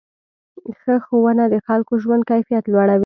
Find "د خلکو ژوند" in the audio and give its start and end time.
1.49-2.23